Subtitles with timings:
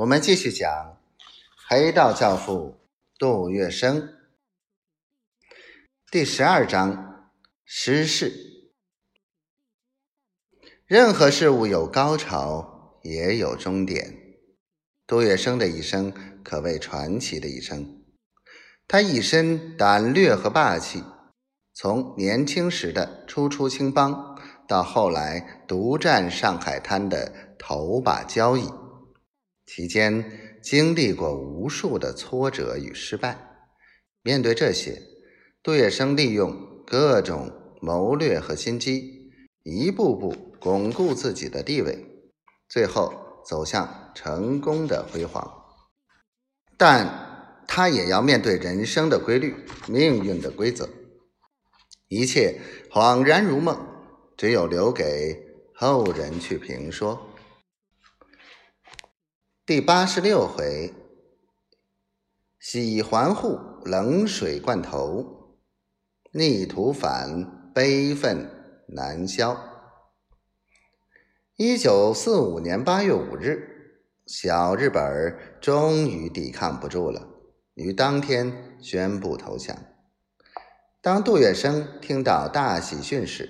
[0.00, 0.96] 我们继续讲
[1.68, 2.80] 黑道教父
[3.18, 4.08] 杜月笙
[6.10, 7.34] 第十二章
[7.66, 8.32] 失事。
[10.86, 14.16] 任何事物有高潮，也有终点。
[15.06, 16.10] 杜月笙的一生
[16.42, 18.02] 可谓传奇的一生。
[18.88, 21.04] 他一身胆略和霸气，
[21.74, 28.66] 从年轻时的初出青帮，到后来独占上海滩的头把交椅。
[29.72, 33.38] 期间经历过无数的挫折与失败，
[34.20, 35.00] 面对这些，
[35.62, 36.52] 杜月笙利用
[36.84, 39.30] 各种谋略和心机，
[39.62, 42.04] 一步步巩固自己的地位，
[42.68, 43.14] 最后
[43.46, 45.48] 走向成功的辉煌。
[46.76, 49.54] 但他也要面对人生的规律、
[49.86, 50.88] 命运的规则，
[52.08, 52.58] 一切
[52.90, 53.78] 恍然如梦，
[54.36, 55.40] 只有留给
[55.72, 57.16] 后人去评说。
[59.70, 60.92] 第八十六回，
[62.58, 65.54] 喜环护冷水灌头，
[66.32, 68.50] 逆徒反悲愤
[68.88, 69.56] 难消。
[71.54, 77.28] 一九四五年八月五日，小日本终于抵抗不住了，
[77.74, 79.78] 于当天宣布投降。
[81.00, 83.48] 当杜月笙听到大喜讯时，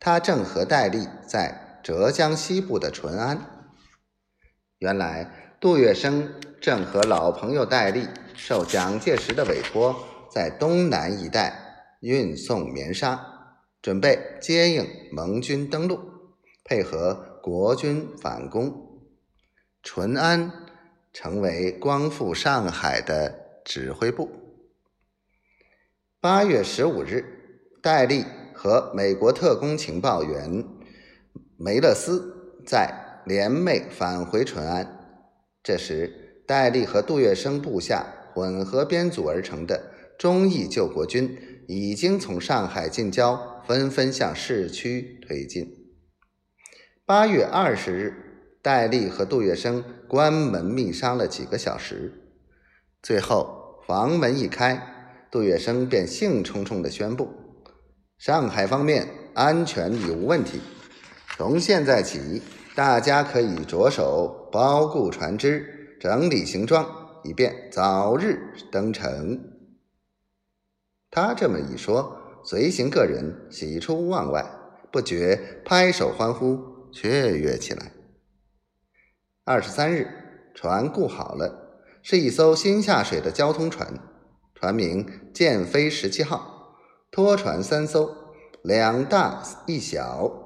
[0.00, 3.53] 他正和戴笠在浙江西部的淳安。
[4.84, 6.28] 原来杜月笙
[6.60, 9.96] 正和老朋友戴笠受蒋介石的委托，
[10.30, 13.18] 在东南一带运送棉纱，
[13.80, 15.98] 准备接应盟军登陆，
[16.64, 19.00] 配合国军反攻。
[19.82, 20.52] 淳安
[21.14, 24.30] 成为光复上海的指挥部。
[26.20, 27.24] 八月十五日，
[27.82, 30.62] 戴笠和美国特工情报员
[31.56, 33.02] 梅勒斯在。
[33.24, 34.86] 联袂返回淳安，
[35.62, 45.66] 这时戴笠和杜月笙部下混合编组而成的忠义救国军已经从上海近郊纷纷向市区推进。
[47.06, 48.14] 八月二十日，
[48.60, 52.12] 戴笠和杜月笙关门密商了几个小时，
[53.02, 57.30] 最后房门一开，杜月笙便兴冲冲地宣布：
[58.18, 60.60] 上海方面安全已无问题，
[61.38, 62.42] 从现在起。
[62.74, 66.84] 大家可以着手包固船只，整理行装，
[67.22, 69.40] 以便早日登城。
[71.08, 74.44] 他这么一说，随行个人喜出望外，
[74.90, 76.58] 不觉拍手欢呼，
[76.92, 77.92] 雀跃起来。
[79.44, 80.08] 二十三日，
[80.52, 83.86] 船固好了，是一艘新下水的交通船，
[84.56, 86.74] 船名“建飞十七号”，
[87.12, 88.10] 拖船三艘，
[88.64, 90.40] 两大一小。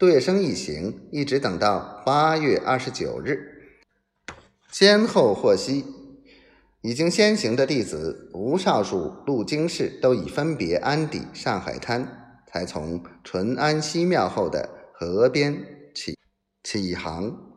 [0.00, 3.38] 杜月笙一行一直等到八月二十九日，
[4.72, 5.84] 先后获悉，
[6.80, 15.62] 已经先行的弟子吴少主、陆经世都已分别安抵上海滩，才从淳安西庙后的河边
[15.94, 16.16] 起
[16.62, 17.49] 起航。